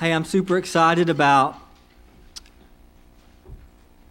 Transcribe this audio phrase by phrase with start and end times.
[0.00, 1.56] Hey, I'm super excited about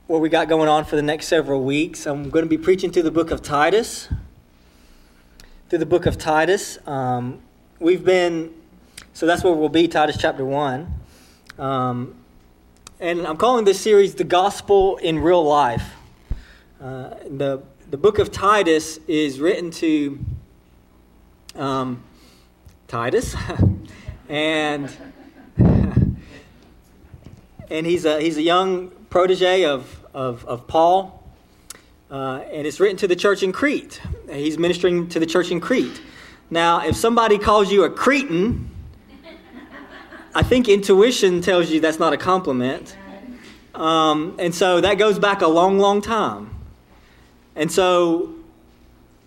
[0.05, 2.05] what we got going on for the next several weeks.
[2.05, 4.09] I'm going to be preaching through the book of Titus.
[5.69, 6.77] Through the book of Titus.
[6.85, 7.39] Um,
[7.79, 8.53] we've been,
[9.13, 10.93] so that's where we'll be, Titus chapter 1.
[11.57, 12.15] Um,
[12.99, 15.89] and I'm calling this series The Gospel in Real Life.
[16.81, 20.19] Uh, the, the book of Titus is written to
[21.55, 22.03] um,
[22.89, 23.37] Titus.
[24.27, 24.93] and
[27.69, 31.23] and he's a, he's a young protege of, of, of Paul.
[32.09, 34.01] Uh, and it's written to the church in Crete.
[34.31, 36.01] He's ministering to the church in Crete.
[36.49, 38.69] Now, if somebody calls you a Cretan,
[40.33, 42.95] I think intuition tells you that's not a compliment.
[43.75, 46.55] Um, and so that goes back a long, long time.
[47.55, 48.33] And so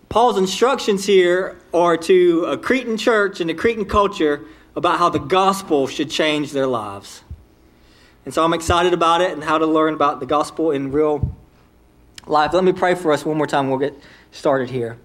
[0.09, 4.45] Paul's instructions here are to a Cretan church and a Cretan culture
[4.75, 7.23] about how the gospel should change their lives.
[8.25, 11.35] And so I'm excited about it and how to learn about the gospel in real
[12.27, 12.53] life.
[12.53, 13.71] Let me pray for us one more time.
[13.71, 13.95] We'll get
[14.31, 14.99] started here.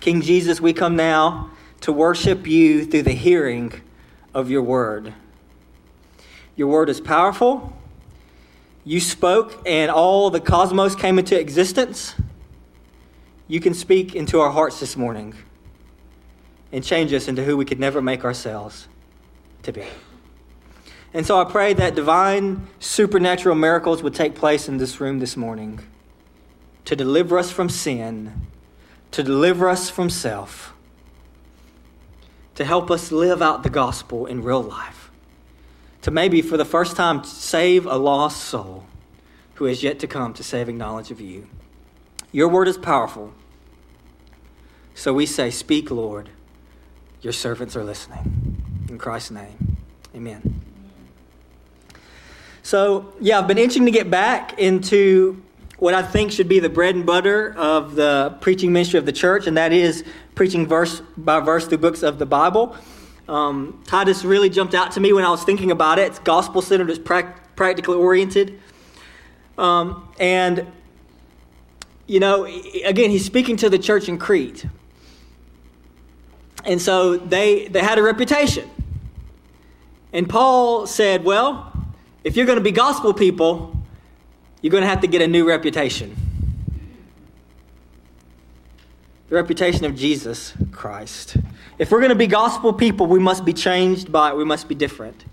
[0.00, 1.50] King Jesus, we come now
[1.82, 3.72] to worship you through the hearing
[4.34, 5.14] of your word.
[6.56, 7.72] Your word is powerful.
[8.84, 12.14] You spoke, and all the cosmos came into existence.
[13.46, 15.34] You can speak into our hearts this morning
[16.72, 18.88] and change us into who we could never make ourselves
[19.62, 19.84] to be.
[21.14, 25.36] And so I pray that divine supernatural miracles would take place in this room this
[25.36, 25.80] morning
[26.84, 28.46] to deliver us from sin,
[29.10, 30.72] to deliver us from self,
[32.54, 35.10] to help us live out the gospel in real life,
[36.00, 38.84] to maybe for the first time save a lost soul
[39.54, 41.46] who has yet to come to saving knowledge of you.
[42.32, 43.32] Your word is powerful.
[44.94, 46.30] So we say, Speak, Lord.
[47.20, 48.86] Your servants are listening.
[48.88, 49.76] In Christ's name,
[50.14, 50.71] amen.
[52.62, 55.42] So, yeah, I've been itching to get back into
[55.78, 59.12] what I think should be the bread and butter of the preaching ministry of the
[59.12, 60.04] church, and that is
[60.36, 62.76] preaching verse by verse through books of the Bible.
[63.28, 66.02] Um, Titus really jumped out to me when I was thinking about it.
[66.02, 68.60] It's gospel centered, it's pra- practically oriented.
[69.58, 70.66] Um, and,
[72.06, 74.66] you know, again, he's speaking to the church in Crete.
[76.64, 78.70] And so they, they had a reputation.
[80.12, 81.72] And Paul said, Well,
[82.24, 83.76] if you're going to be gospel people,
[84.60, 86.16] you're going to have to get a new reputation.
[89.28, 91.36] The reputation of Jesus Christ.
[91.78, 94.36] If we're going to be gospel people, we must be changed by it.
[94.36, 95.24] We must be different.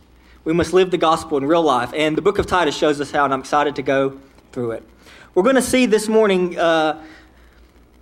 [0.46, 1.94] We must live the gospel in real life.
[1.94, 4.20] And the book of Titus shows us how, and I'm excited to go
[4.52, 4.84] through it.
[5.36, 7.04] We're going to see this morning uh,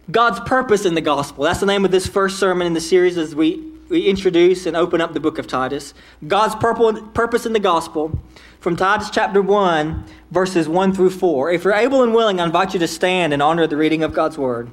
[0.10, 1.44] God's purpose in the gospel.
[1.44, 4.78] That's the name of this first sermon in the series as we, we introduce and
[4.78, 5.94] open up the book of Titus.
[6.26, 8.18] God's purpose in the gospel
[8.60, 11.52] from Titus chapter 1, verses 1 through 4.
[11.52, 14.04] If you're able and willing, I invite you to stand in honor of the reading
[14.04, 14.70] of God's word.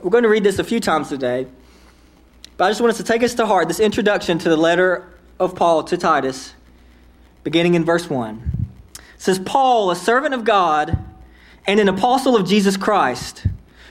[0.00, 1.46] We're going to read this a few times today,
[2.56, 5.08] but I just want us to take us to heart this introduction to the letter
[5.38, 6.54] of Paul to Titus,
[7.42, 8.68] beginning in verse 1.
[8.94, 10.98] It says, Paul, a servant of God
[11.66, 13.46] and an apostle of Jesus Christ,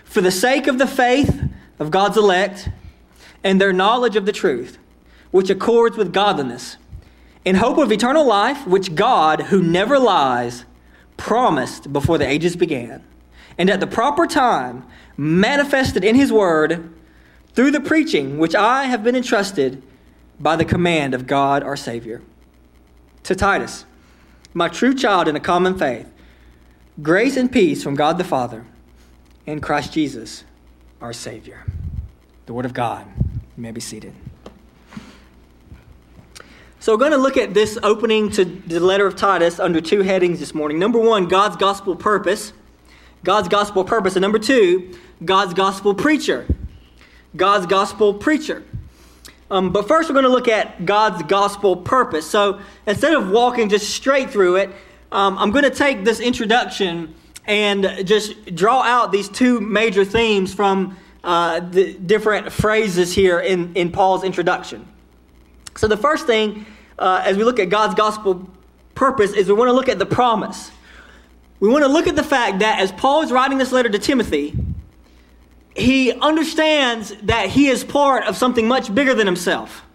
[0.06, 1.44] for the sake of the faith
[1.78, 2.70] of God's elect
[3.44, 4.78] and their knowledge of the truth,
[5.30, 6.78] which accords with godliness
[7.46, 10.66] in hope of eternal life, which God, who never lies,
[11.18, 13.04] promised before the ages began,
[13.58, 14.86] and at the proper time
[15.18, 16.94] manifested in his word
[17.54, 19.84] through the preaching which I have been entrusted
[20.40, 22.22] by the command of God our Savior.
[23.24, 23.86] To Titus,
[24.54, 26.10] my true child in a common faith,
[27.02, 28.66] grace and peace from God the Father
[29.46, 30.44] and Christ Jesus
[31.02, 31.66] our Savior.
[32.46, 33.06] The Word of God.
[33.18, 34.14] You may be seated.
[36.82, 40.02] So, we're going to look at this opening to the letter of Titus under two
[40.02, 40.80] headings this morning.
[40.80, 42.54] Number one, God's gospel purpose.
[43.22, 44.16] God's gospel purpose.
[44.16, 46.48] And number two, God's gospel preacher.
[47.36, 48.64] God's gospel preacher.
[49.52, 52.26] Um, but first, we're going to look at God's gospel purpose.
[52.26, 54.70] So, instead of walking just straight through it,
[55.12, 57.14] um, I'm going to take this introduction
[57.46, 63.76] and just draw out these two major themes from uh, the different phrases here in,
[63.76, 64.88] in Paul's introduction.
[65.80, 66.66] So, the first thing,
[66.98, 68.50] uh, as we look at God's gospel
[68.96, 70.72] purpose, is we want to look at the promise.
[71.62, 73.98] We want to look at the fact that as Paul is writing this letter to
[73.98, 74.58] Timothy,
[75.78, 79.86] he understands that he is part of something much bigger than himself.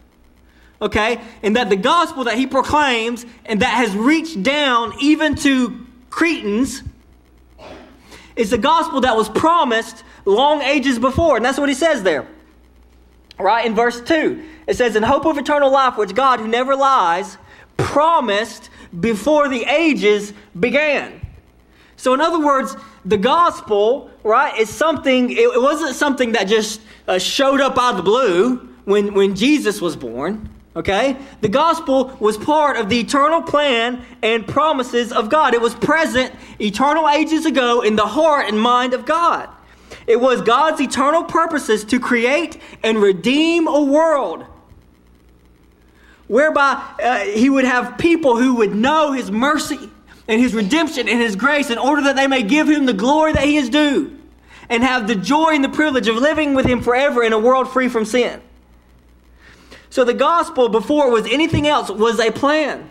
[0.81, 1.21] Okay?
[1.43, 6.83] And that the gospel that he proclaims and that has reached down even to Cretans
[8.37, 11.37] is the gospel that was promised long ages before.
[11.37, 12.27] And that's what he says there.
[13.39, 14.53] Right in verse 2.
[14.67, 17.39] It says, In hope of eternal life, which God, who never lies,
[17.77, 21.21] promised before the ages began.
[21.97, 27.19] So, in other words, the gospel, right, is something, it wasn't something that just uh,
[27.19, 30.51] showed up out of the blue when, when Jesus was born.
[30.77, 31.17] Okay?
[31.41, 35.55] The gospel was part of the eternal plan and promises of God.
[35.55, 39.49] It was present eternal ages ago in the heart and mind of God.
[40.07, 44.47] It was God's eternal purposes to create and redeem a world
[46.29, 49.91] whereby uh, he would have people who would know his mercy
[50.26, 53.32] and his redemption and his grace in order that they may give him the glory
[53.32, 54.19] that he is due
[54.69, 57.71] and have the joy and the privilege of living with him forever in a world
[57.71, 58.41] free from sin.
[59.91, 62.91] So the gospel, before it was anything else, was a plan.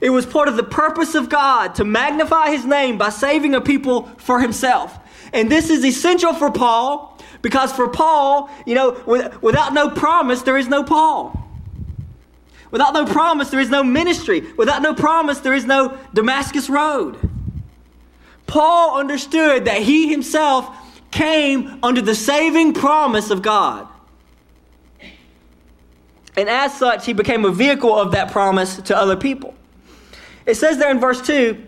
[0.00, 3.60] It was part of the purpose of God to magnify his name by saving a
[3.60, 4.98] people for himself.
[5.32, 8.92] And this is essential for Paul because for Paul, you know,
[9.40, 11.43] without no promise, there is no Paul.
[12.74, 14.52] Without no promise, there is no ministry.
[14.56, 17.16] Without no promise, there is no Damascus Road.
[18.48, 20.68] Paul understood that he himself
[21.12, 23.86] came under the saving promise of God.
[26.36, 29.54] And as such, he became a vehicle of that promise to other people.
[30.44, 31.64] It says there in verse 2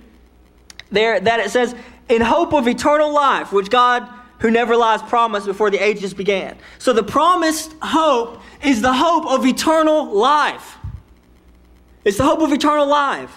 [0.91, 1.77] there that it says,
[2.09, 4.09] in hope of eternal life, which God,
[4.41, 6.59] who never lies, promised before the ages began.
[6.81, 10.79] So the promised hope is the hope of eternal life.
[12.07, 13.37] It's the hope of eternal life.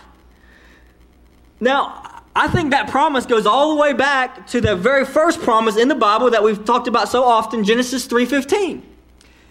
[1.60, 5.76] Now, I think that promise goes all the way back to the very first promise
[5.76, 8.84] in the Bible that we've talked about so often, Genesis 3:15.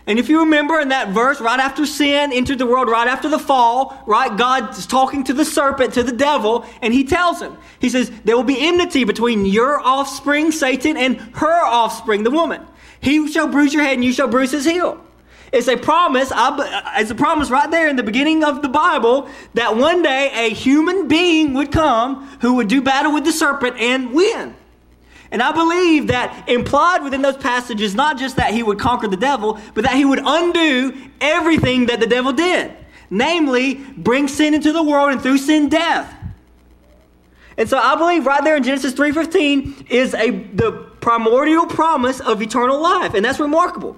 [0.06, 3.28] And if you remember in that verse, right after sin entered the world, right after
[3.28, 7.42] the fall, right, God is talking to the serpent, to the devil, and he tells
[7.42, 12.30] him, He says, There will be enmity between your offspring, Satan, and her offspring, the
[12.30, 12.62] woman.
[13.00, 15.04] He shall bruise your head, and you shall bruise his heel.
[15.52, 19.76] It's a promise, it's a promise right there in the beginning of the Bible that
[19.76, 24.12] one day a human being would come who would do battle with the serpent and
[24.12, 24.54] win.
[25.30, 29.16] And I believe that implied within those passages, not just that he would conquer the
[29.16, 32.74] devil, but that he would undo everything that the devil did.
[33.10, 36.14] Namely, bring sin into the world and through sin, death.
[37.56, 42.40] And so I believe right there in Genesis 3.15 is a, the primordial promise of
[42.40, 43.14] eternal life.
[43.14, 43.96] And that's remarkable.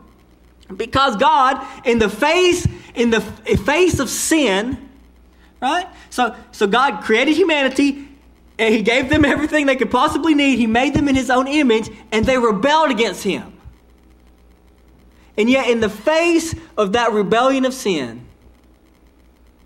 [0.77, 4.89] Because God, in the face, in the face of sin,
[5.61, 5.87] right?
[6.11, 8.09] So, so God created humanity,
[8.59, 10.59] and He gave them everything they could possibly need.
[10.59, 13.53] He made them in His own image, and they rebelled against Him.
[15.37, 18.27] And yet, in the face of that rebellion of sin,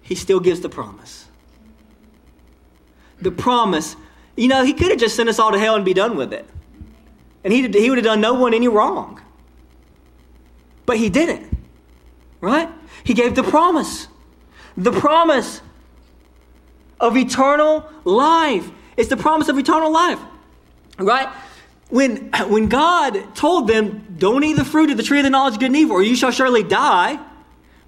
[0.03, 1.27] He still gives the promise.
[3.21, 3.97] The promise,
[4.37, 6.33] you know, He could have just sent us all to hell and be done with
[6.33, 6.49] it.
[7.43, 9.21] And He, he would have done no one any wrong.
[10.86, 11.56] But he didn't,
[12.40, 12.69] right?
[13.04, 14.08] He gave the promise.
[14.76, 15.60] The promise
[17.00, 18.69] of eternal life.
[18.96, 20.19] It's the promise of eternal life,
[20.98, 21.28] right?
[21.90, 25.54] When, when God told them, don't eat the fruit of the tree of the knowledge
[25.54, 27.19] of good and evil, or you shall surely die,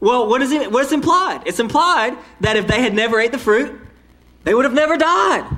[0.00, 0.70] well, what is it?
[0.70, 1.42] What is implied?
[1.46, 3.80] It's implied that if they had never ate the fruit,
[4.44, 5.48] they would have never died.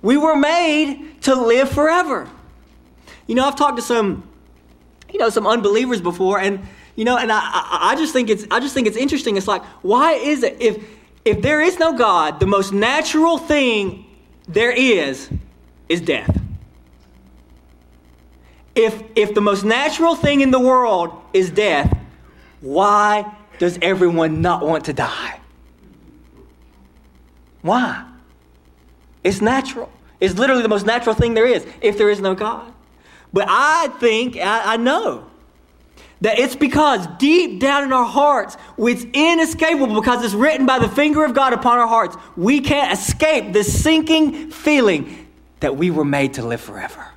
[0.00, 2.28] We were made to live forever.
[3.26, 4.28] You know, I've talked to some
[5.14, 6.66] you know, some unbelievers before, and
[6.96, 7.40] you know, and I,
[7.92, 9.36] I, just think it's I just think it's interesting.
[9.36, 10.84] It's like, why is it if
[11.24, 14.04] if there is no God, the most natural thing
[14.48, 15.30] there is
[15.88, 16.36] is death.
[18.74, 21.96] If if the most natural thing in the world is death,
[22.60, 25.38] why does everyone not want to die?
[27.62, 28.04] Why?
[29.22, 29.92] It's natural.
[30.18, 32.73] It's literally the most natural thing there is if there is no God.
[33.34, 35.26] But I think, I, I know,
[36.20, 40.88] that it's because deep down in our hearts, it's inescapable because it's written by the
[40.88, 42.16] finger of God upon our hearts.
[42.36, 45.26] We can't escape this sinking feeling
[45.58, 47.08] that we were made to live forever.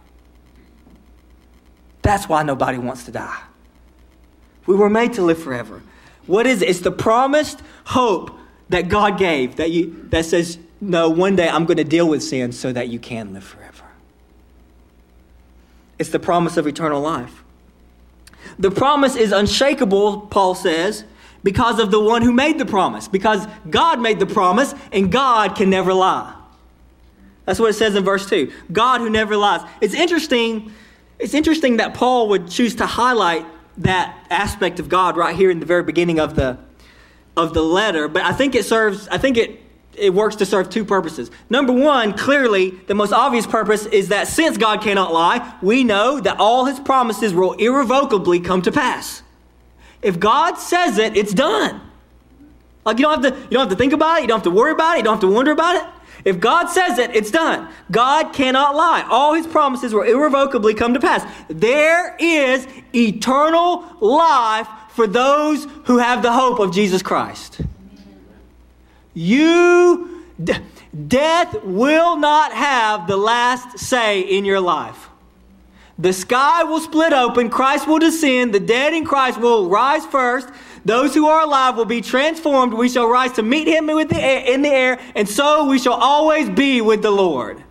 [2.02, 3.44] That's why nobody wants to die.
[4.66, 5.84] We were made to live forever.
[6.26, 6.70] What is it?
[6.70, 8.32] It's the promised hope
[8.70, 12.24] that God gave that, you, that says, No, one day I'm going to deal with
[12.24, 13.67] sin so that you can live forever.
[16.00, 17.44] It's the promise of eternal life.
[18.60, 21.04] The promise is unshakable, Paul says,
[21.44, 25.56] because of the one who made the promise, because God made the promise and God
[25.56, 26.34] can never lie.
[27.46, 28.52] That's what it says in verse 2.
[28.72, 29.62] God who never lies.
[29.80, 30.72] It's interesting,
[31.20, 33.46] it's interesting that Paul would choose to highlight
[33.78, 36.58] that aspect of God right here in the very beginning of the
[37.38, 39.62] of the letter, but I think it serves I think it
[39.98, 41.32] it works to serve two purposes.
[41.50, 46.20] Number one, clearly, the most obvious purpose is that since God cannot lie, we know
[46.20, 49.24] that all his promises will irrevocably come to pass.
[50.02, 51.82] if God says it, it's done.
[52.86, 54.44] Like you don't have to you don't have to think about it, you don't have
[54.44, 55.84] to worry about it, you don't have to wonder about it.
[56.24, 57.70] If God says it, it's done.
[57.92, 59.06] God cannot lie.
[59.10, 61.26] All his promises will irrevocably come to pass.
[61.48, 67.62] There is eternal life for those who have the hope of Jesus Christ.
[69.18, 70.54] You d-
[71.08, 75.10] death will not have the last say in your life.
[75.98, 80.48] The sky will split open, Christ will descend, the dead in Christ will rise first.
[80.86, 82.76] Those who are alive will be transformed.
[82.76, 85.80] We shall rise to meet him with the air, in the air, and so we
[85.80, 87.64] shall always be with the Lord.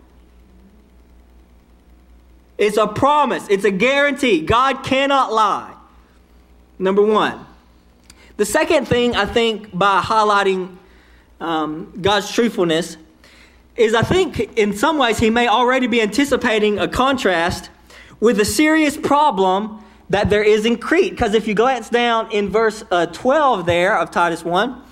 [2.59, 4.41] It's a promise, it's a guarantee.
[4.41, 5.75] God cannot lie.
[6.77, 7.47] Number one.
[8.37, 10.77] The second thing I think by highlighting
[11.41, 12.97] um, God's truthfulness
[13.77, 17.71] is I think in some ways he may already be anticipating a contrast
[18.21, 21.11] with a serious problem that there is in Crete.
[21.11, 24.83] Because if you glance down in verse uh, 12 there of Titus 1,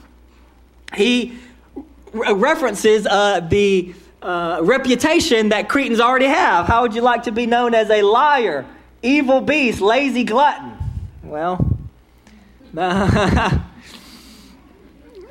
[0.96, 1.38] he
[2.12, 6.66] re- references uh, the uh, reputation that Cretans already have.
[6.66, 8.66] How would you like to be known as a liar,
[9.02, 10.72] evil beast, lazy glutton?
[11.22, 11.64] Well,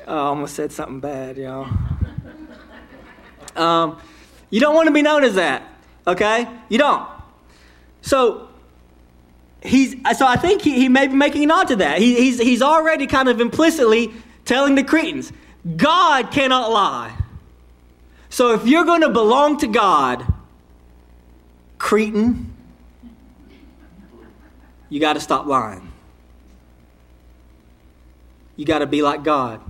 [0.06, 1.68] I almost said something bad, y'all.
[3.56, 3.98] Um,
[4.50, 5.62] you don't want to be known as that,
[6.06, 6.46] okay?
[6.68, 7.08] You don't.
[8.02, 8.48] So
[9.62, 11.98] he's so I think he, he may be making a nod to that.
[11.98, 14.12] He, he's he's already kind of implicitly
[14.44, 15.32] telling the Cretans,
[15.76, 17.16] God cannot lie.
[18.28, 20.26] So if you're going to belong to God,
[21.78, 22.52] Cretan,
[24.90, 25.92] you got to stop lying.
[28.56, 29.60] You got to be like God.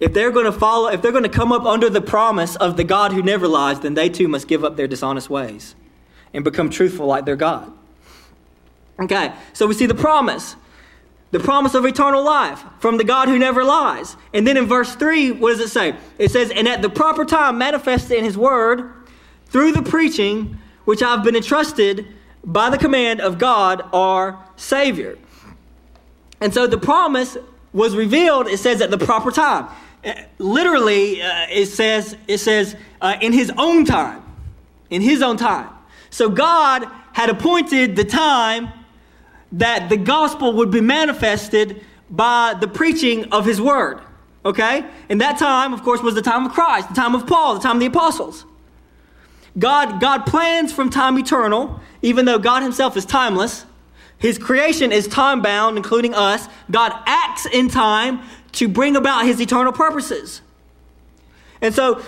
[0.00, 2.76] If they're going to follow, if they're going to come up under the promise of
[2.76, 5.74] the God who never lies, then they too must give up their dishonest ways
[6.32, 7.70] and become truthful like their God.
[8.98, 10.56] Okay, so we see the promise.
[11.32, 14.16] The promise of eternal life from the God who never lies.
[14.34, 15.94] And then in verse 3, what does it say?
[16.18, 18.92] It says, And at the proper time manifested in his word
[19.46, 22.06] through the preaching which I've been entrusted
[22.42, 25.18] by the command of God our Savior.
[26.40, 27.36] And so the promise
[27.72, 29.68] was revealed, it says, at the proper time.
[30.38, 34.22] Literally, uh, it says, it says uh, in his own time.
[34.88, 35.68] In his own time.
[36.10, 38.70] So God had appointed the time
[39.52, 44.00] that the gospel would be manifested by the preaching of his word.
[44.44, 44.84] Okay?
[45.08, 47.60] And that time, of course, was the time of Christ, the time of Paul, the
[47.60, 48.44] time of the apostles.
[49.58, 53.66] God, God plans from time eternal, even though God himself is timeless.
[54.18, 56.46] His creation is time bound, including us.
[56.70, 58.20] God acts in time
[58.52, 60.40] to bring about his eternal purposes.
[61.60, 62.02] And so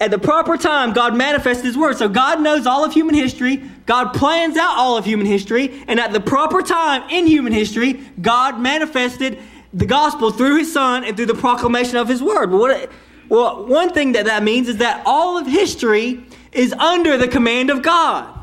[0.00, 1.96] at the proper time, God manifests His Word.
[1.96, 3.62] So God knows all of human history.
[3.86, 5.84] God plans out all of human history.
[5.86, 9.38] And at the proper time in human history, God manifested
[9.72, 12.50] the gospel through His Son and through the proclamation of His Word.
[12.50, 12.90] Well, what,
[13.28, 17.70] well one thing that that means is that all of history is under the command
[17.70, 18.36] of God.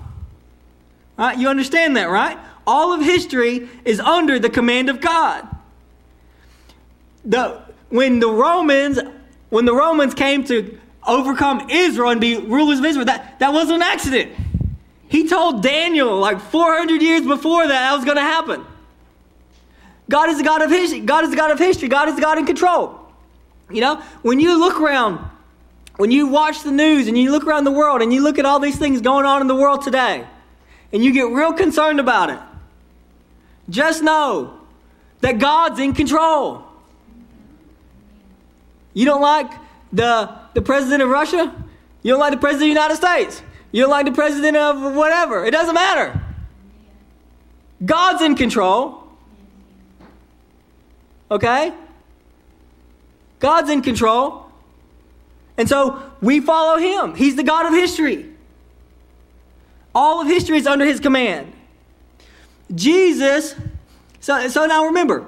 [1.17, 1.37] Right?
[1.37, 2.39] You understand that, right?
[2.65, 5.47] All of history is under the command of God.
[7.25, 8.99] The, when the Romans
[9.49, 13.05] when the Romans came to overcome Israel and be rulers of Israel.
[13.05, 14.31] That, that wasn't an accident.
[15.07, 18.65] He told Daniel like 400 years before that that was going to happen.
[20.09, 21.01] God is the God of history.
[21.01, 21.87] God is the God of history.
[21.87, 22.97] God is the God in control.
[23.69, 25.19] You know, when you look around,
[25.97, 28.45] when you watch the news and you look around the world and you look at
[28.45, 30.25] all these things going on in the world today,
[30.93, 32.39] and you get real concerned about it,
[33.69, 34.59] just know
[35.21, 36.65] that God's in control.
[38.93, 39.51] You don't like
[39.93, 41.53] the, the president of Russia?
[42.03, 43.41] You don't like the president of the United States?
[43.71, 45.45] You don't like the president of whatever?
[45.45, 46.21] It doesn't matter.
[47.83, 49.03] God's in control.
[51.29, 51.73] Okay?
[53.39, 54.45] God's in control.
[55.57, 57.15] And so we follow him.
[57.15, 58.29] He's the God of history.
[59.93, 61.53] All of history is under his command.
[62.73, 63.55] Jesus,
[64.19, 65.25] so, so now remember,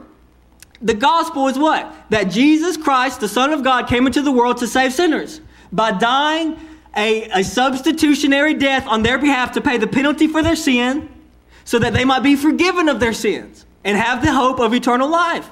[0.84, 1.94] the gospel is what?
[2.10, 5.40] That Jesus Christ, the Son of God, came into the world to save sinners
[5.72, 6.60] by dying
[6.96, 11.10] a, a substitutionary death on their behalf to pay the penalty for their sin
[11.64, 15.10] so that they might be forgiven of their sins and have the hope of eternal
[15.10, 15.50] life.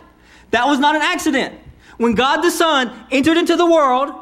[0.51, 1.57] That was not an accident.
[1.97, 4.13] When God the Son entered into the world,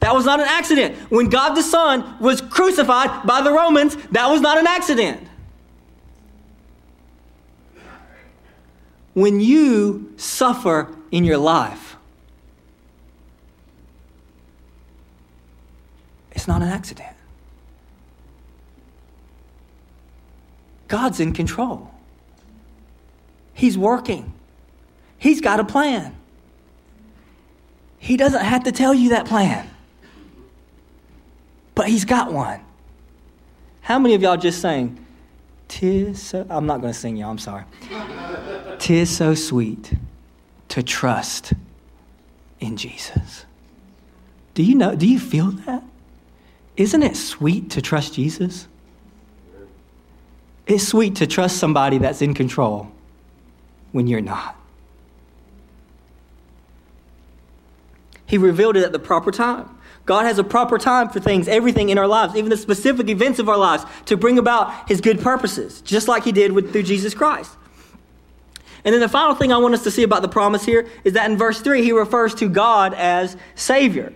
[0.00, 0.96] that was not an accident.
[1.10, 5.26] When God the Son was crucified by the Romans, that was not an accident.
[9.14, 11.96] When you suffer in your life.
[16.32, 17.16] It's not an accident.
[20.88, 21.90] God's in control.
[23.52, 24.32] He's working.
[25.18, 26.16] He's got a plan.
[27.98, 29.68] He doesn't have to tell you that plan,
[31.74, 32.60] but He's got one.
[33.82, 35.04] How many of y'all just sang,
[35.70, 37.62] Tis so, I'm not going to sing y'all, I'm sorry.
[38.80, 39.92] Tis so sweet
[40.66, 41.52] to trust
[42.58, 43.46] in Jesus.
[44.54, 45.84] Do you know, do you feel that?
[46.76, 48.66] Isn't it sweet to trust Jesus?
[50.66, 52.90] It's sweet to trust somebody that's in control
[53.92, 54.56] when you're not.
[58.26, 59.70] He revealed it at the proper time.
[60.10, 63.38] God has a proper time for things, everything in our lives, even the specific events
[63.38, 66.82] of our lives, to bring about His good purposes, just like He did with, through
[66.82, 67.56] Jesus Christ.
[68.84, 71.12] And then the final thing I want us to see about the promise here is
[71.12, 74.12] that in verse 3, He refers to God as Savior.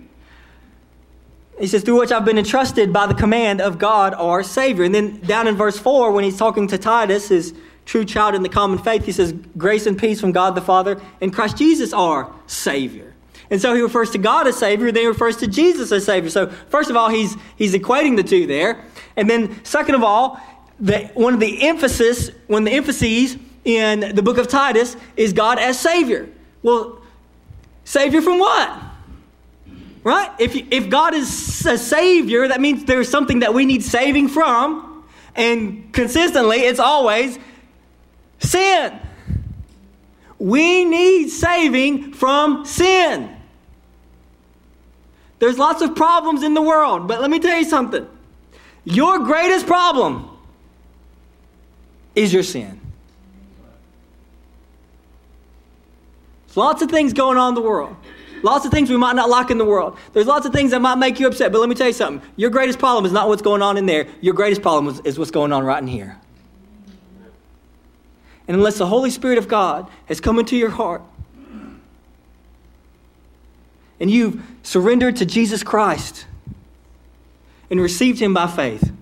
[1.60, 4.82] He says, through which I've been entrusted by the command of God our Savior.
[4.82, 8.42] And then down in verse 4, when he's talking to Titus, his true child in
[8.42, 11.92] the common faith, he says, Grace and peace from God the Father and Christ Jesus
[11.92, 13.13] our Savior.
[13.50, 16.30] And so he refers to God as Savior, then he refers to Jesus as Savior.
[16.30, 18.84] So, first of all, he's, he's equating the two there.
[19.16, 20.40] And then, second of all,
[20.80, 25.32] the, one of the emphasis, one of the emphases in the book of Titus is
[25.32, 26.28] God as Savior.
[26.62, 27.00] Well,
[27.84, 28.82] Savior from what?
[30.02, 30.30] Right?
[30.38, 35.04] If, if God is a Savior, that means there's something that we need saving from.
[35.34, 37.38] And consistently, it's always
[38.38, 38.98] sin.
[40.44, 43.34] We need saving from sin.
[45.38, 48.06] There's lots of problems in the world, but let me tell you something.
[48.84, 50.28] Your greatest problem
[52.14, 52.78] is your sin.
[56.46, 57.96] There's lots of things going on in the world.
[58.42, 59.96] Lots of things we might not like in the world.
[60.12, 62.28] There's lots of things that might make you upset, but let me tell you something.
[62.36, 64.08] Your greatest problem is not what's going on in there.
[64.20, 66.20] Your greatest problem is, is what's going on right in here.
[68.46, 71.02] And unless the Holy Spirit of God has come into your heart
[74.00, 76.26] and you've surrendered to Jesus Christ
[77.70, 78.92] and received Him by faith,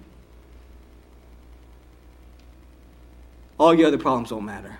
[3.58, 4.78] all your other problems don't matter.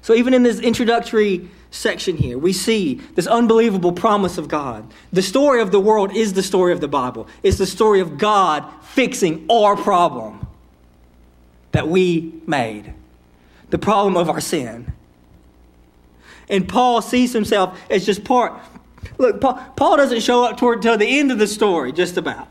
[0.00, 4.92] So, even in this introductory section here, we see this unbelievable promise of God.
[5.12, 8.18] The story of the world is the story of the Bible, it's the story of
[8.18, 10.44] God fixing our problem
[11.72, 12.94] that we made,
[13.70, 14.92] the problem of our sin.
[16.48, 18.60] And Paul sees himself as just part.
[19.18, 22.48] Look, Paul, Paul doesn't show up toward till the end of the story, just about.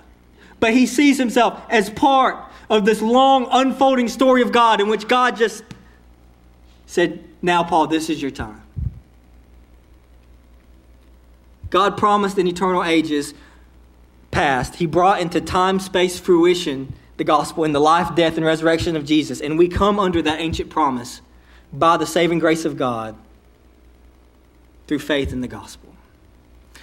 [0.59, 2.37] But he sees himself as part
[2.69, 5.63] of this long unfolding story of God in which God just
[6.85, 8.61] said, Now, Paul, this is your time.
[11.69, 13.33] God promised in eternal ages
[14.29, 18.95] past, He brought into time space fruition the gospel in the life, death, and resurrection
[18.95, 19.41] of Jesus.
[19.41, 21.21] And we come under that ancient promise
[21.71, 23.15] by the saving grace of God
[24.87, 25.93] through faith in the gospel.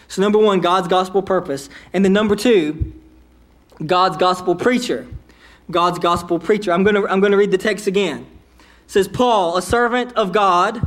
[0.06, 1.68] So, number one, God's gospel purpose.
[1.92, 2.94] And then number two,
[3.84, 5.06] God's gospel preacher.
[5.70, 6.72] God's gospel preacher.
[6.72, 8.26] I'm going to, I'm going to read the text again.
[8.58, 10.86] It says, Paul, a servant of God,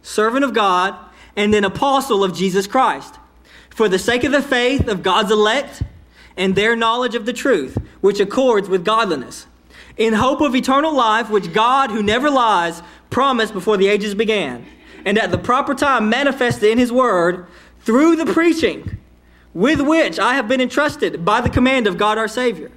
[0.00, 0.94] servant of God,
[1.36, 3.16] and then apostle of Jesus Christ,
[3.70, 5.82] for the sake of the faith of God's elect
[6.36, 9.46] and their knowledge of the truth, which accords with godliness,
[9.96, 14.66] in hope of eternal life, which God, who never lies, promised before the ages began
[15.04, 17.46] and at the proper time manifested in his word
[17.80, 18.98] through the preaching
[19.54, 22.70] with which I have been entrusted by the command of God our Savior.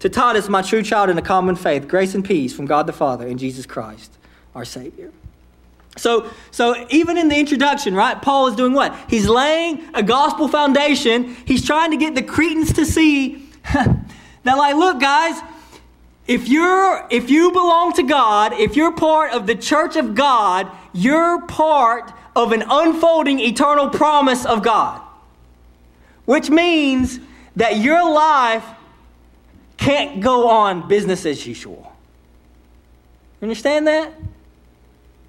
[0.00, 2.92] To Titus, my true child in the common faith, grace and peace from God the
[2.92, 4.16] Father and Jesus Christ,
[4.54, 5.12] our Savior.
[5.98, 8.96] So, so even in the introduction, right, Paul is doing what?
[9.08, 11.34] He's laying a gospel foundation.
[11.44, 14.06] He's trying to get the Cretans to see that,
[14.44, 15.40] like, look, guys,
[16.26, 20.70] if you're if you belong to God, if you're part of the church of God,
[20.92, 25.02] you're part of an unfolding eternal promise of God.
[26.26, 27.18] Which means
[27.56, 28.64] that your life
[29.78, 31.92] can't go on business as usual.
[33.40, 34.12] Understand that?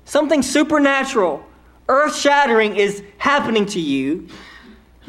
[0.09, 1.45] Something supernatural,
[1.87, 4.27] earth shattering is happening to you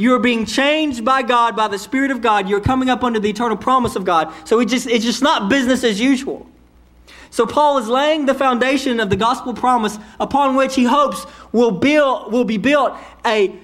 [0.01, 2.49] you are being changed by God, by the Spirit of God.
[2.49, 4.33] You're coming up under the eternal promise of God.
[4.49, 6.47] So it just, it's just not business as usual.
[7.29, 11.71] So Paul is laying the foundation of the gospel promise upon which he hopes will,
[11.71, 13.55] build, will be built a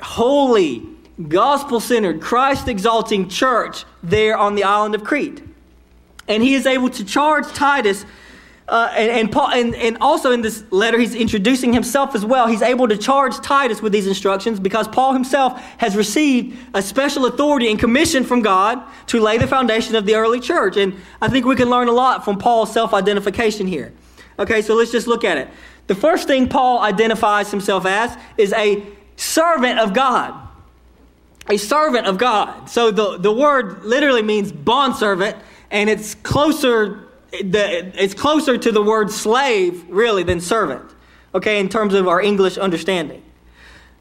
[0.00, 0.82] holy,
[1.28, 5.40] gospel centered, Christ exalting church there on the island of Crete.
[6.26, 8.04] And he is able to charge Titus
[8.70, 12.46] uh, and, and, Paul, and, and also in this letter, he's introducing himself as well.
[12.46, 17.26] He's able to charge Titus with these instructions because Paul himself has received a special
[17.26, 20.76] authority and commission from God to lay the foundation of the early church.
[20.76, 23.92] And I think we can learn a lot from Paul's self identification here.
[24.38, 25.48] Okay, so let's just look at it.
[25.88, 30.32] The first thing Paul identifies himself as is a servant of God.
[31.48, 32.70] A servant of God.
[32.70, 35.36] So the, the word literally means bondservant,
[35.72, 40.90] and it's closer, the, it's closer to the word slave, really, than servant.
[41.34, 43.22] Okay, in terms of our English understanding.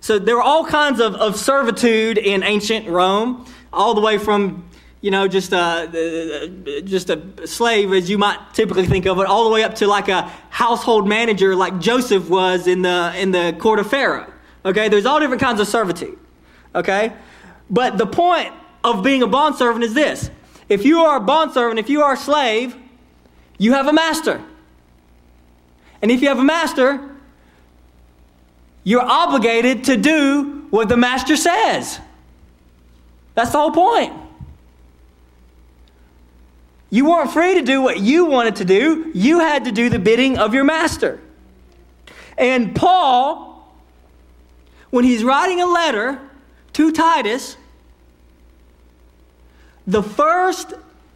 [0.01, 4.69] So there were all kinds of, of servitude in ancient Rome, all the way from
[5.01, 9.45] you know, just a, just a slave, as you might typically think of it, all
[9.45, 13.55] the way up to like a household manager like Joseph was in the, in the
[13.59, 14.31] court of Pharaoh.
[14.65, 16.19] Okay, there's all different kinds of servitude.
[16.75, 17.13] Okay,
[17.69, 20.29] but the point of being a bondservant is this
[20.67, 22.75] if you are a bondservant, if you are a slave,
[23.59, 24.41] you have a master.
[26.01, 27.15] And if you have a master,
[28.83, 31.99] you're obligated to do what the master says.
[33.35, 34.13] That's the whole point.
[36.89, 39.99] You weren't free to do what you wanted to do, you had to do the
[39.99, 41.21] bidding of your master.
[42.37, 43.71] And Paul,
[44.89, 46.19] when he's writing a letter
[46.73, 47.57] to Titus,
[49.85, 50.73] the first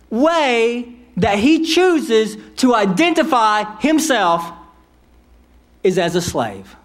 [0.10, 4.52] way that he chooses to identify himself
[5.84, 6.76] is as a slave.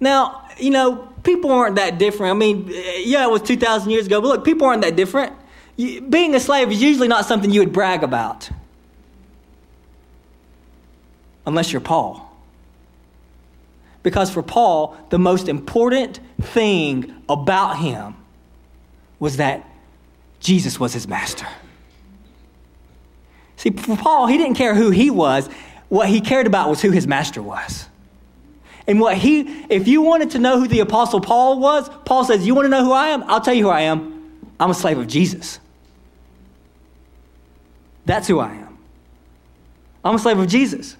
[0.00, 2.32] Now, you know, people aren't that different.
[2.32, 2.68] I mean,
[3.04, 5.32] yeah, it was 2,000 years ago, but look, people aren't that different.
[5.76, 8.50] being a slave is usually not something you would brag about,
[11.46, 12.28] unless you're Paul.
[14.02, 18.16] Because for Paul, the most important thing about him
[19.20, 19.64] was that
[20.42, 21.46] Jesus was his master.
[23.56, 25.48] See, for Paul, he didn't care who he was.
[25.88, 27.88] What he cared about was who his master was.
[28.88, 32.44] And what he, if you wanted to know who the Apostle Paul was, Paul says,
[32.44, 33.22] You want to know who I am?
[33.28, 34.40] I'll tell you who I am.
[34.58, 35.60] I'm a slave of Jesus.
[38.04, 38.78] That's who I am.
[40.04, 40.96] I'm a slave of Jesus.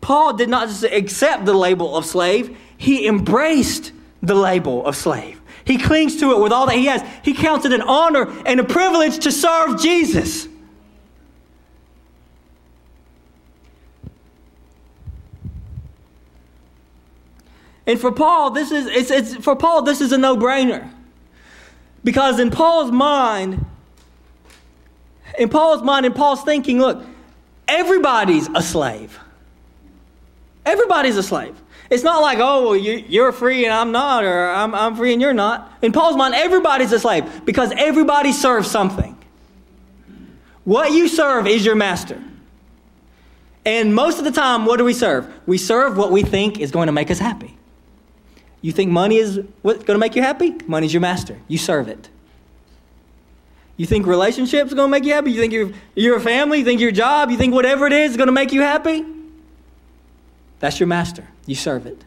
[0.00, 3.90] Paul did not just accept the label of slave, he embraced
[4.22, 5.41] the label of slave.
[5.64, 7.02] He clings to it with all that he has.
[7.22, 10.48] He counts it an honor and a privilege to serve Jesus.
[17.86, 20.90] And for Paul, this is it's, it's for Paul this is a no-brainer.
[22.04, 23.64] Because in Paul's mind,
[25.38, 27.04] in Paul's mind, in Paul's thinking, look,
[27.68, 29.18] everybody's a slave.
[30.64, 31.61] Everybody's a slave.
[31.92, 35.20] It's not like, oh, you, are free and I'm not, or I'm, I'm free and
[35.20, 35.70] you're not.
[35.82, 39.14] In Paul's mind, everybody's a slave because everybody serves something.
[40.64, 42.18] What you serve is your master.
[43.66, 45.30] And most of the time, what do we serve?
[45.44, 47.58] We serve what we think is going to make us happy.
[48.62, 50.54] You think money is what's going to make you happy?
[50.66, 51.38] Money's your master.
[51.46, 52.08] You serve it.
[53.76, 55.32] You think relationships are going to make you happy?
[55.32, 56.60] You think your, your family?
[56.60, 57.30] You think your job?
[57.30, 59.04] You think whatever it is is going to make you happy?
[60.62, 61.26] That's your master.
[61.44, 62.04] You serve it.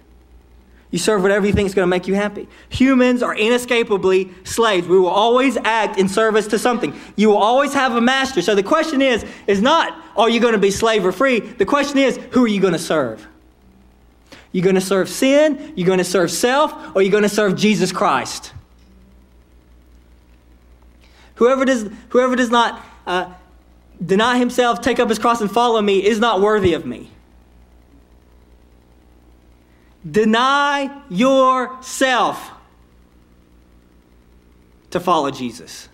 [0.89, 2.47] You serve whatever you think is going to make you happy.
[2.69, 4.87] Humans are inescapably slaves.
[4.87, 6.97] We will always act in service to something.
[7.17, 8.41] You will always have a master.
[8.41, 11.41] So the question is, is not, are you going to be slave or free?
[11.41, 13.27] The question is, who are you going to serve?
[14.53, 17.57] You're going to serve sin, you're going to serve self, or you're going to serve
[17.57, 18.53] Jesus Christ.
[21.35, 23.33] Whoever does, whoever does not uh,
[24.03, 27.11] deny himself, take up his cross, and follow me is not worthy of me.
[30.09, 32.51] Deny yourself
[34.91, 35.89] to follow Jesus.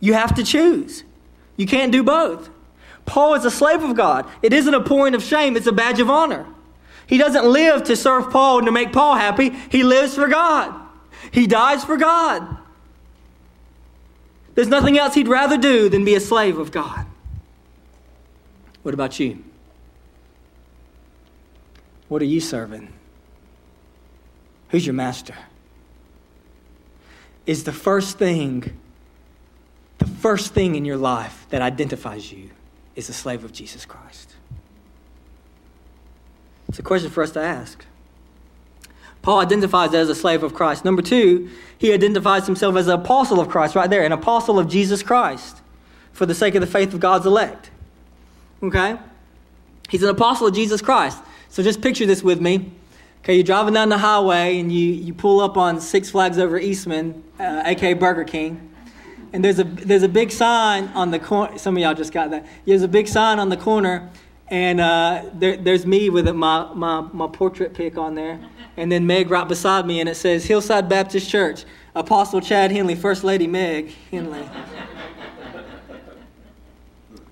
[0.00, 1.04] You have to choose.
[1.56, 2.50] You can't do both.
[3.06, 4.28] Paul is a slave of God.
[4.42, 6.46] It isn't a point of shame, it's a badge of honor.
[7.06, 9.50] He doesn't live to serve Paul and to make Paul happy.
[9.70, 10.78] He lives for God.
[11.30, 12.58] He dies for God.
[14.54, 17.06] There's nothing else he'd rather do than be a slave of God.
[18.82, 19.42] What about you?
[22.08, 22.92] What are you serving?
[24.68, 25.34] Who's your master?
[27.46, 28.78] Is the first thing,
[29.98, 32.50] the first thing in your life that identifies you
[32.94, 34.34] is a slave of Jesus Christ.
[36.68, 37.86] It's a question for us to ask.
[39.22, 40.84] Paul identifies as a slave of Christ.
[40.84, 44.68] Number two, he identifies himself as an apostle of Christ, right there, an apostle of
[44.68, 45.62] Jesus Christ
[46.12, 47.70] for the sake of the faith of God's elect.
[48.62, 48.96] Okay?
[49.88, 51.18] He's an apostle of Jesus Christ.
[51.48, 52.72] So just picture this with me.
[53.18, 56.58] Okay, you're driving down the highway and you, you pull up on Six Flags over
[56.58, 58.64] Eastman, uh, aka Burger King.
[59.32, 61.58] And there's a, there's a big sign on the corner.
[61.58, 62.46] Some of y'all just got that.
[62.64, 64.10] There's a big sign on the corner
[64.50, 68.40] and uh, there, there's me with my, my, my portrait pic on there.
[68.76, 72.96] And then Meg right beside me, and it says Hillside Baptist Church, Apostle Chad Hendley,
[72.96, 74.48] First Lady Meg Hendley.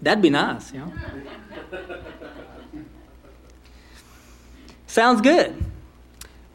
[0.03, 0.93] That'd be nice, you know.
[4.87, 5.65] Sounds good.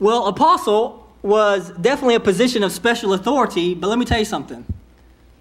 [0.01, 4.65] Well, apostle was definitely a position of special authority, but let me tell you something.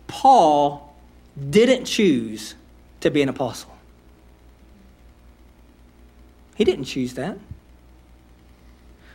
[0.07, 0.95] Paul
[1.49, 2.57] didn't choose
[3.01, 3.75] to be an apostle.
[6.57, 7.39] He didn't choose that.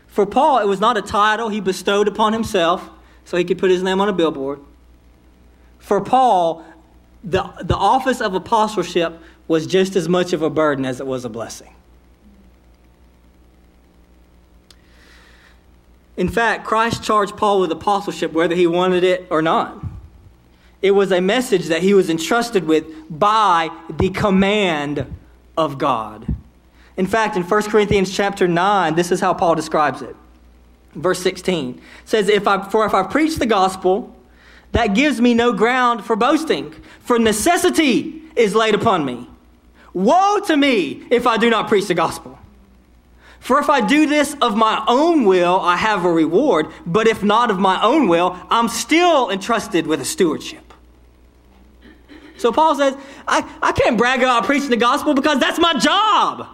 [0.08, 2.90] For Paul, it was not a title he bestowed upon himself
[3.24, 4.60] so he could put his name on a billboard.
[5.78, 6.66] For Paul,
[7.24, 11.24] the, the office of apostleship was just as much of a burden as it was
[11.24, 11.76] a blessing.
[16.18, 19.84] In fact, Christ charged Paul with apostleship whether he wanted it or not.
[20.82, 25.14] It was a message that he was entrusted with by the command
[25.58, 26.28] of God.
[26.98, 30.16] In fact, in 1 Corinthians chapter 9, this is how Paul describes it.
[30.94, 34.16] Verse 16 says, if I, For if I preach the gospel,
[34.72, 39.28] that gives me no ground for boasting, for necessity is laid upon me.
[39.94, 42.38] Woe to me if I do not preach the gospel.
[43.46, 47.22] For if I do this of my own will, I have a reward, but if
[47.22, 50.74] not of my own will, I'm still entrusted with a stewardship.
[52.38, 56.48] So Paul says, I, I can't brag about preaching the gospel because that's my job.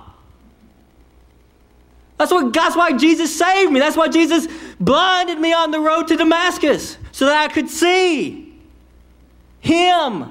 [2.18, 3.80] That's, what, that's why Jesus saved me.
[3.80, 8.54] That's why Jesus blinded me on the road to Damascus so that I could see
[9.62, 10.26] Him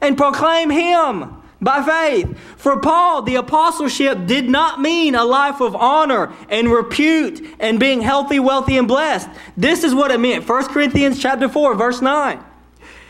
[0.00, 2.38] and proclaim Him by faith.
[2.56, 8.02] For Paul, the apostleship did not mean a life of honor and repute and being
[8.02, 9.28] healthy, wealthy, and blessed.
[9.56, 10.46] This is what it meant.
[10.46, 12.44] 1 Corinthians chapter 4, verse 9.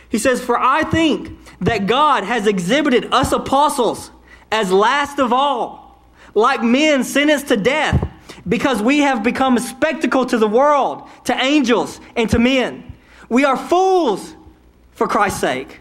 [0.09, 4.12] He says, For I think that God has exhibited us apostles
[4.53, 6.01] as last of all,
[6.35, 8.09] like men sentenced to death,
[8.47, 12.93] because we have become a spectacle to the world, to angels, and to men.
[13.29, 14.35] We are fools
[14.93, 15.81] for Christ's sake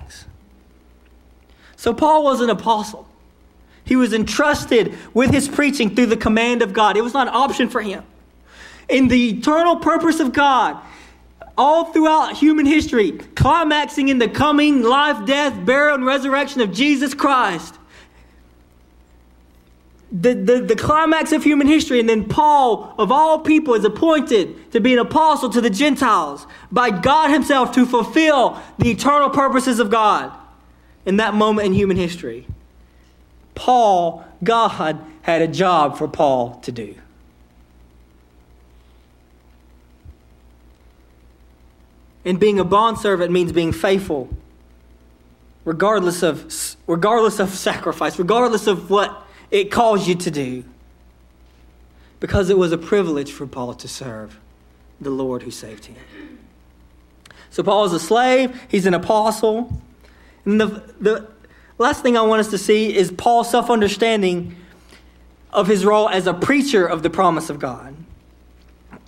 [1.81, 3.07] So Paul was an apostle.
[3.85, 6.95] He was entrusted with his preaching through the command of God.
[6.95, 8.03] It was not an option for him.
[8.87, 10.79] In the eternal purpose of God,
[11.57, 17.15] all throughout human history, climaxing in the coming life, death, burial, and resurrection of Jesus
[17.15, 17.73] Christ.
[20.11, 24.71] The, the, the climax of human history, and then Paul, of all people, is appointed
[24.73, 29.79] to be an apostle to the Gentiles by God Himself to fulfill the eternal purposes
[29.79, 30.31] of God
[31.05, 32.47] in that moment in human history.
[33.55, 36.95] Paul, God had a job for Paul to do.
[42.23, 44.29] And being a bondservant means being faithful,
[45.65, 46.53] regardless of,
[46.85, 50.63] regardless of sacrifice, regardless of what it calls you to do.
[52.19, 54.39] Because it was a privilege for Paul to serve
[54.99, 55.95] the Lord who saved him.
[57.49, 59.81] So Paul is a slave, he's an apostle.
[60.45, 61.27] And the, the
[61.77, 64.55] last thing I want us to see is Paul's self understanding
[65.51, 67.95] of his role as a preacher of the promise of God.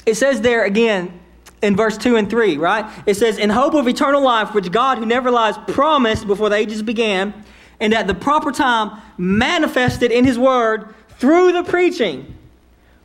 [0.05, 1.19] It says there again
[1.61, 2.85] in verse 2 and 3, right?
[3.05, 6.57] It says, In hope of eternal life, which God, who never lies, promised before the
[6.57, 7.33] ages began,
[7.79, 12.35] and at the proper time manifested in his word through the preaching,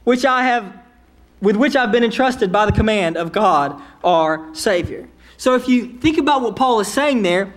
[0.05, 0.75] which I have
[1.41, 5.09] with which I've been entrusted by the command of God our Savior.
[5.37, 7.55] So if you think about what Paul is saying there,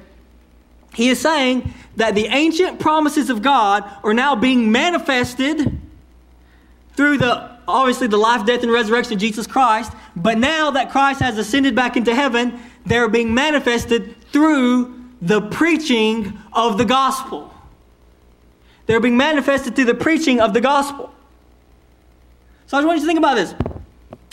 [0.93, 5.79] he is saying that the ancient promises of God are now being manifested
[6.95, 9.93] through the obviously the life, death, and resurrection of Jesus Christ.
[10.15, 16.37] But now that Christ has ascended back into heaven, they're being manifested through the preaching
[16.51, 17.53] of the gospel.
[18.87, 21.13] They're being manifested through the preaching of the gospel.
[22.67, 23.53] So I just want you to think about this.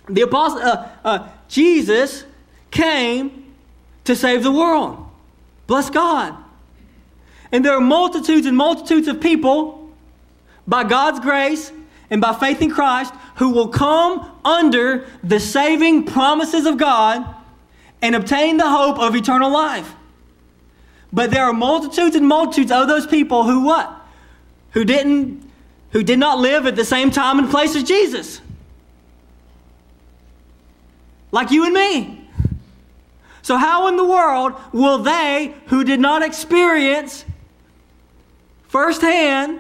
[0.09, 2.25] The apostle, uh, uh, Jesus
[2.71, 3.55] came
[4.05, 5.07] to save the world.
[5.66, 6.35] Bless God.
[7.53, 9.91] And there are multitudes and multitudes of people,
[10.67, 11.73] by God's grace
[12.11, 17.35] and by faith in Christ, who will come under the saving promises of God
[18.03, 19.95] and obtain the hope of eternal life.
[21.13, 23.95] But there are multitudes and multitudes of those people who what?
[24.73, 25.49] Who didn't
[25.91, 28.43] who did not live at the same time and place as Jesus.
[31.33, 32.29] Like you and me.
[33.41, 37.25] So how in the world will they who did not experience
[38.79, 39.59] firsthand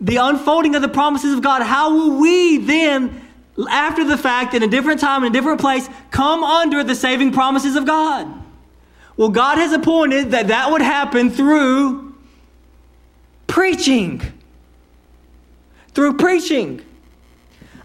[0.00, 3.22] the unfolding of the promises of God, how will we then,
[3.70, 7.30] after the fact, in a different time, in a different place, come under the saving
[7.30, 8.26] promises of God?
[9.16, 12.16] Well, God has appointed that that would happen through
[13.46, 14.20] preaching.
[15.94, 16.82] Through preaching.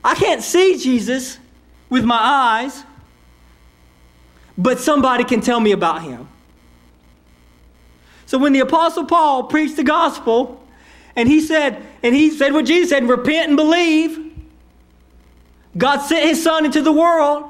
[0.04, 1.38] I can't see Jesus
[1.88, 2.84] with my eyes,
[4.58, 6.28] but somebody can tell me about him.
[8.28, 10.62] So when the Apostle Paul preached the gospel,
[11.16, 14.24] and he said, and he said what Jesus said, repent and believe.
[15.76, 17.50] God sent his son into the world,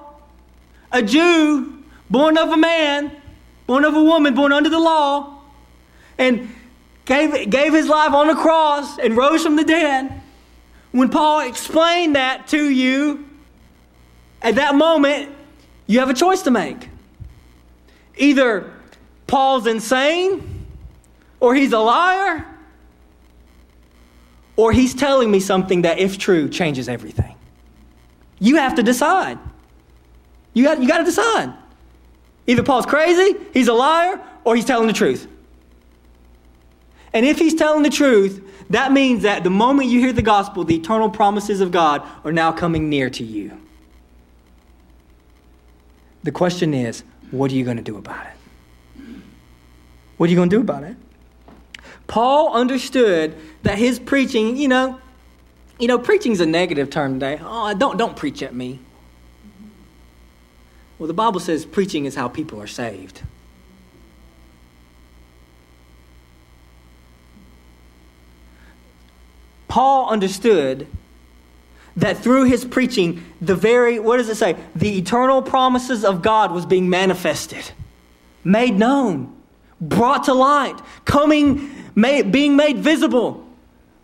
[0.92, 3.12] a Jew, born of a man,
[3.66, 5.42] born of a woman, born under the law,
[6.18, 6.54] and
[7.06, 10.22] gave, gave his life on the cross and rose from the dead.
[10.92, 13.28] When Paul explained that to you,
[14.42, 15.32] at that moment,
[15.88, 16.90] you have a choice to make.
[18.18, 18.72] Either
[19.26, 20.57] Paul's insane,
[21.39, 22.45] or he's a liar,
[24.56, 27.36] or he's telling me something that, if true, changes everything.
[28.39, 29.38] You have to decide.
[30.54, 31.54] You got, you got to decide.
[32.47, 35.28] Either Paul's crazy, he's a liar, or he's telling the truth.
[37.13, 40.63] And if he's telling the truth, that means that the moment you hear the gospel,
[40.63, 43.60] the eternal promises of God are now coming near to you.
[46.23, 49.04] The question is, what are you going to do about it?
[50.17, 50.97] What are you going to do about it?
[52.08, 55.00] Paul understood that his preaching, you know,
[55.80, 57.39] you know, preaching is a negative term today.
[57.43, 58.80] Oh, don't don't preach at me.
[60.98, 63.22] Well, the Bible says preaching is how people are saved.
[69.67, 70.88] Paul understood
[71.98, 74.56] that through his preaching, the very, what does it say?
[74.76, 77.72] The eternal promises of God was being manifested,
[78.43, 79.36] made known,
[79.82, 83.45] brought to light, coming, made, being made visible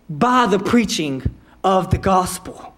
[0.10, 1.24] by the preaching
[1.64, 2.74] of the gospel.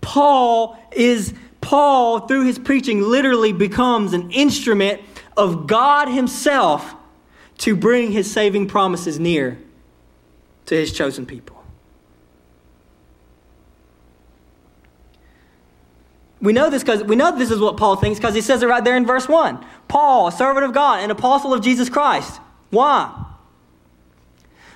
[0.00, 5.00] Paul is, Paul, through his preaching, literally becomes an instrument
[5.36, 6.94] of God himself
[7.58, 9.58] to bring his saving promises near
[10.66, 11.62] to his chosen people.
[16.40, 18.66] We know this because we know this is what Paul thinks because he says it
[18.66, 19.64] right there in verse 1.
[19.86, 22.40] Paul, a servant of God, an apostle of Jesus Christ.
[22.70, 23.28] Why?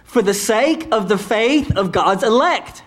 [0.06, 2.82] For the sake of the faith of God's elect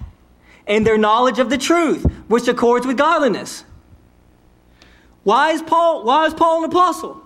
[0.65, 3.63] and their knowledge of the truth, which accords with godliness.
[5.23, 7.21] Why is Paul, why is Paul an apostle?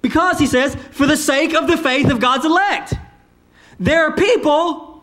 [0.00, 2.94] Because he says, for the sake of the faith of God's elect.
[3.78, 5.02] There are people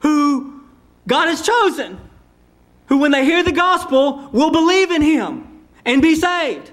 [0.00, 0.62] who
[1.06, 1.98] God has chosen,
[2.86, 6.70] who, when they hear the gospel, will believe in him and be saved.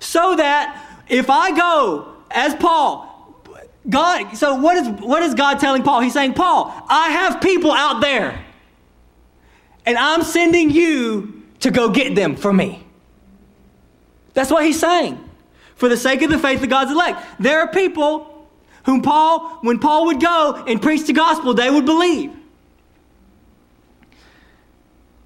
[0.00, 3.13] So that if I go as Paul,
[3.88, 6.00] God, so what is, what is God telling Paul?
[6.00, 8.42] He's saying, Paul, I have people out there,
[9.84, 12.84] and I'm sending you to go get them for me.
[14.32, 15.20] That's what he's saying.
[15.76, 17.24] For the sake of the faith of God's elect.
[17.38, 18.48] There are people
[18.84, 22.32] whom Paul, when Paul would go and preach the gospel, they would believe.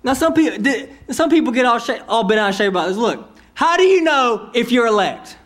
[0.03, 2.97] Now, some people, some people get all, sh- all bent out of shape about this.
[2.97, 5.37] Look, how do you know if you're elect?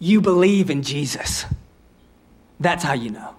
[0.00, 1.44] You believe in Jesus.
[2.58, 3.36] That's how you know.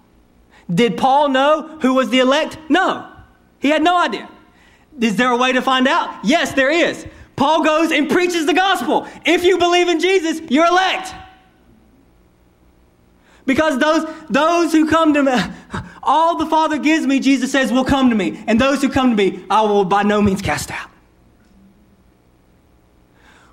[0.72, 2.56] Did Paul know who was the elect?
[2.70, 3.08] No.
[3.58, 4.28] He had no idea.
[4.98, 6.24] Is there a way to find out?
[6.24, 7.06] Yes, there is.
[7.36, 9.06] Paul goes and preaches the gospel.
[9.24, 11.14] If you believe in Jesus, you're elect.
[13.44, 15.32] Because those, those who come to me,
[16.02, 18.42] all the Father gives me, Jesus says, will come to me.
[18.46, 20.91] And those who come to me, I will by no means cast out.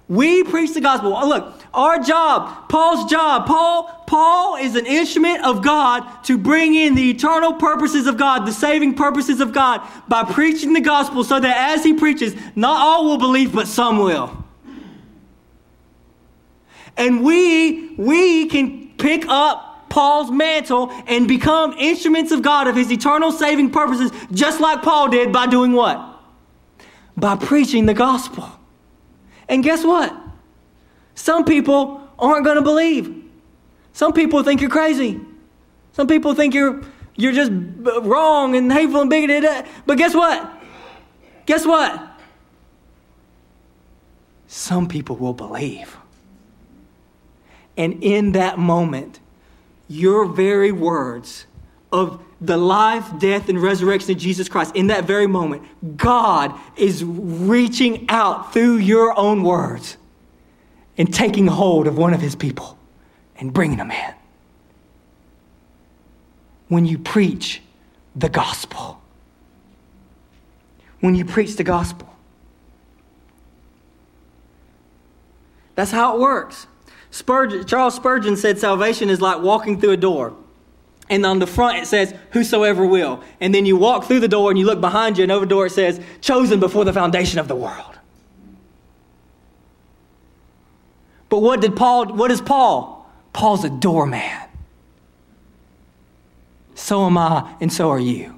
[0.10, 1.15] We preach the gospel.
[1.15, 6.74] Uh, look, our job, Paul's job, Paul, Paul is an instrument of God to bring
[6.74, 11.24] in the eternal purposes of God, the saving purposes of God by preaching the gospel
[11.24, 14.43] so that as he preaches, not all will believe, but some will.
[16.98, 22.92] And we, we can pick up Paul's mantle and become instruments of God of his
[22.92, 26.19] eternal saving purposes, just like Paul did by doing what?
[27.15, 28.59] By preaching the gospel.
[29.50, 30.15] And guess what?
[31.15, 33.25] Some people aren't going to believe.
[33.91, 35.19] Some people think you're crazy.
[35.91, 36.81] Some people think you're
[37.15, 37.52] you're just
[38.04, 39.65] wrong and hateful and bigoted.
[39.85, 40.50] But guess what?
[41.45, 42.08] Guess what?
[44.47, 45.97] Some people will believe.
[47.75, 49.19] And in that moment,
[49.89, 51.45] your very words
[51.91, 55.63] of the life, death, and resurrection of Jesus Christ, in that very moment,
[55.98, 59.98] God is reaching out through your own words
[60.98, 62.77] and taking hold of one of his people
[63.37, 64.13] and bringing them in.
[66.69, 67.62] when you preach
[68.15, 69.02] the gospel.
[71.02, 72.08] When you preach the gospel.
[75.75, 76.67] That's how it works.
[77.65, 80.35] Charles Spurgeon said salvation is like walking through a door.
[81.10, 83.24] And on the front it says, Whosoever will.
[83.40, 85.50] And then you walk through the door and you look behind you, and over the
[85.50, 87.98] door it says, Chosen before the foundation of the world.
[91.30, 93.10] But what did Paul, what is Paul?
[93.34, 94.50] Paul's a doorman.
[96.76, 98.36] So am I, and so are you.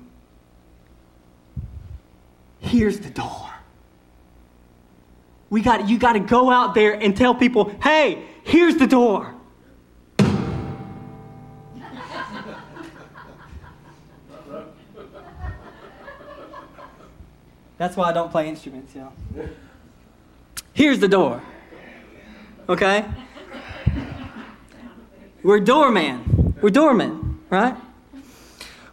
[2.59, 3.49] Here's the door.
[5.49, 9.35] We got, you got to go out there and tell people, hey, here's the door.
[17.81, 19.11] That's why I don't play instruments, y'all.
[20.71, 21.41] Here's the door.
[22.69, 23.03] Okay?
[25.41, 26.53] We're doorman.
[26.61, 27.75] We're doormen, right?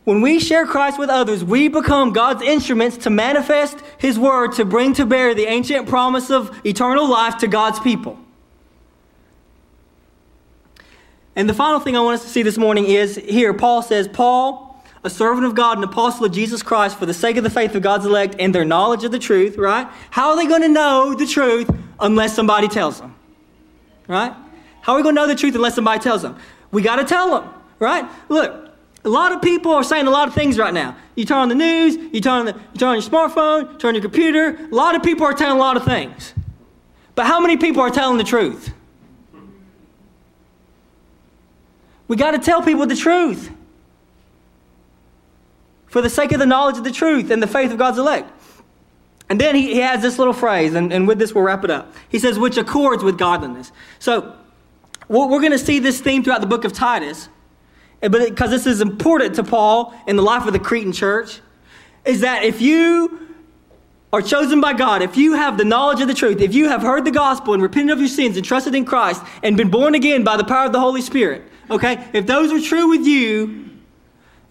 [0.05, 4.65] When we share Christ with others, we become God's instruments to manifest His word to
[4.65, 8.19] bring to bear the ancient promise of eternal life to God's people.
[11.37, 14.09] And the final thing I want us to see this morning is here, Paul says,
[14.09, 14.68] Paul,
[15.05, 17.75] a servant of God, an apostle of Jesus Christ, for the sake of the faith
[17.75, 19.89] of God's elect and their knowledge of the truth, right?
[20.11, 21.71] How are they going to know the truth
[22.01, 23.15] unless somebody tells them?
[24.07, 24.33] Right?
[24.81, 26.37] How are we going to know the truth unless somebody tells them?
[26.71, 28.09] We got to tell them, right?
[28.29, 28.69] Look,
[29.05, 30.97] a lot of people are saying a lot of things right now.
[31.15, 33.91] You turn on the news, you turn on, the, you turn on your smartphone, turn
[33.91, 34.59] on your computer.
[34.71, 36.35] A lot of people are telling a lot of things.
[37.15, 38.73] But how many people are telling the truth?
[42.07, 43.51] We got to tell people the truth
[45.89, 48.31] for the sake of the knowledge of the truth and the faith of God's elect.
[49.31, 51.71] And then he, he has this little phrase, and, and with this we'll wrap it
[51.71, 51.93] up.
[52.09, 53.73] He says, which accords with godliness.
[53.99, 54.35] So
[55.09, 57.29] we're going to see this theme throughout the book of Titus
[58.01, 61.41] because this is important to Paul in the life of the Cretan church,
[62.05, 63.27] is that if you
[64.13, 66.81] are chosen by God, if you have the knowledge of the truth, if you have
[66.81, 69.95] heard the gospel and repented of your sins and trusted in Christ and been born
[69.95, 73.68] again by the power of the Holy Spirit, okay, if those are true with you,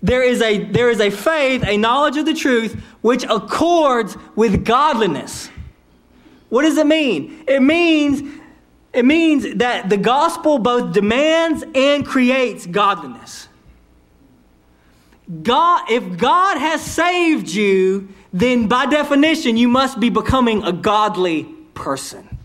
[0.01, 4.63] there is a, there is a faith, a knowledge of the truth, which accords with
[4.63, 5.49] godliness.
[6.49, 7.43] What does it mean?
[7.47, 8.21] It means
[8.93, 13.47] it means that the gospel both demands and creates godliness.
[15.43, 21.43] God, if God has saved you, then by definition, you must be becoming a godly
[21.73, 22.36] person.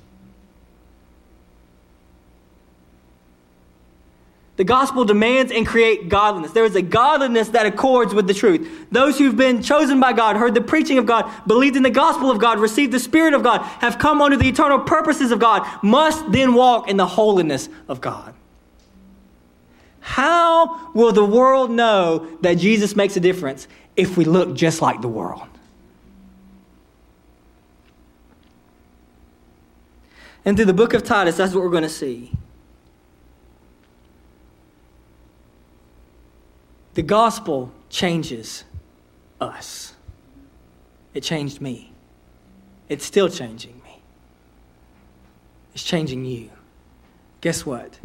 [4.56, 6.52] The gospel demands and create godliness.
[6.52, 8.86] There is a godliness that accords with the truth.
[8.90, 12.30] Those who've been chosen by God, heard the preaching of God, believed in the gospel
[12.30, 15.66] of God, received the Spirit of God, have come under the eternal purposes of God,
[15.82, 18.34] must then walk in the holiness of God.
[20.00, 25.00] How will the world know that Jesus makes a difference if we look just like
[25.00, 25.48] the world?
[30.44, 32.32] And through the book of Titus, that's what we're going to see.
[36.94, 38.64] The gospel changes
[39.40, 39.94] us.
[41.14, 41.92] It changed me.
[42.88, 44.02] It's still changing me.
[45.74, 46.50] It's changing you.
[47.40, 47.98] Guess what?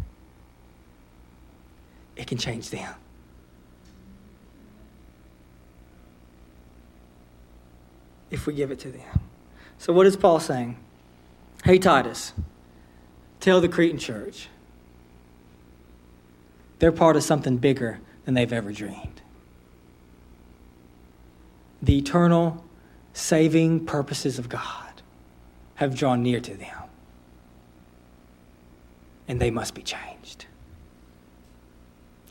[2.16, 2.94] It can change them.
[8.32, 9.20] If we give it to them.
[9.78, 10.78] So, what is Paul saying?
[11.64, 12.34] Hey, Titus,
[13.40, 14.50] tell the Cretan church
[16.80, 19.22] they're part of something bigger than they've ever dreamed.
[21.82, 22.62] The eternal
[23.14, 25.02] saving purposes of God
[25.76, 26.84] have drawn near to them,
[29.30, 30.46] and they must be changed.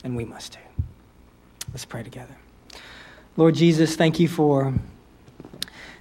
[0.04, 0.60] And we must too.
[1.72, 2.36] Let's pray together.
[3.38, 4.74] Lord Jesus, thank you for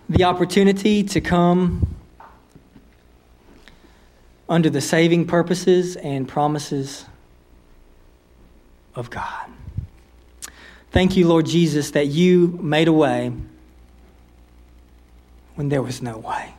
[0.10, 1.96] the opportunity to come
[4.50, 7.06] under the saving purposes and promises
[8.93, 9.52] of God.
[10.96, 13.30] Thank you, Lord Jesus, that you made a way
[15.56, 16.54] when there was no way.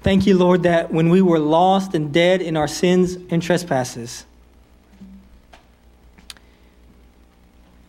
[0.00, 4.24] Thank you, Lord, that when we were lost and dead in our sins and trespasses,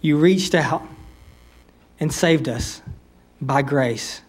[0.02, 0.82] you reached out
[2.00, 2.82] and saved us
[3.40, 4.22] by grace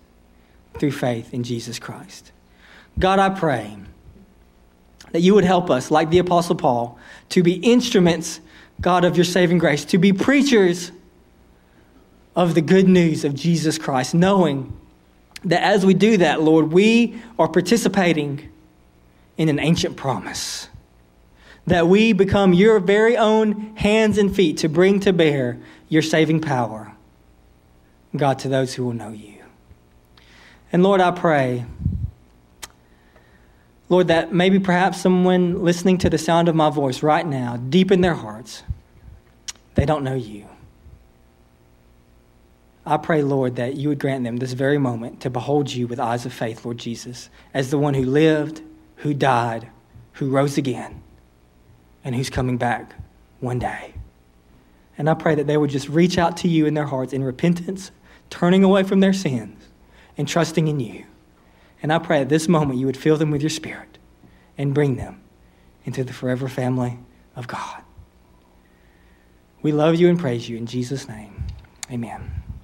[0.79, 2.33] through faith in Jesus Christ.
[2.99, 3.79] God, I pray
[5.13, 6.99] that you would help us, like the Apostle Paul,
[7.31, 8.41] to be instruments
[8.81, 10.91] God, of your saving grace, to be preachers
[12.35, 14.77] of the good news of Jesus Christ, knowing
[15.45, 18.49] that as we do that, Lord, we are participating
[19.37, 20.69] in an ancient promise.
[21.67, 26.41] That we become your very own hands and feet to bring to bear your saving
[26.41, 26.93] power,
[28.17, 29.35] God, to those who will know you.
[30.73, 31.67] And Lord, I pray,
[33.93, 37.93] Lord, that maybe perhaps someone listening to the sound of my voice right now, deep
[37.93, 38.63] in their hearts,
[39.75, 40.47] they don't know you.
[42.87, 46.01] I pray, Lord, that you would grant them this very moment to behold you with
[46.01, 48.63] eyes of faith, Lord Jesus, as the one who lived,
[48.97, 49.69] who died,
[50.13, 51.03] who rose again,
[52.03, 52.95] and who's coming back
[53.41, 53.93] one day.
[54.97, 57.23] And I pray that they would just reach out to you in their hearts in
[57.23, 57.91] repentance,
[58.31, 59.69] turning away from their sins,
[60.17, 61.05] and trusting in you.
[61.83, 63.99] And I pray at this moment you would fill them with your spirit
[64.57, 65.21] and bring them
[65.85, 66.99] into the forever family
[67.35, 67.83] of God.
[69.63, 71.45] We love you and praise you in Jesus' name.
[71.91, 72.42] Amen.